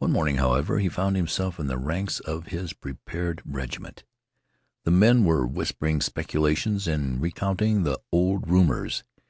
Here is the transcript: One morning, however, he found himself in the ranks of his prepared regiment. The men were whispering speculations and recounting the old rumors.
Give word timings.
One 0.00 0.12
morning, 0.12 0.36
however, 0.36 0.80
he 0.80 0.90
found 0.90 1.16
himself 1.16 1.58
in 1.58 1.66
the 1.66 1.78
ranks 1.78 2.20
of 2.20 2.48
his 2.48 2.74
prepared 2.74 3.40
regiment. 3.46 4.04
The 4.84 4.90
men 4.90 5.24
were 5.24 5.46
whispering 5.46 6.02
speculations 6.02 6.86
and 6.86 7.22
recounting 7.22 7.84
the 7.84 8.02
old 8.12 8.46
rumors. 8.50 9.02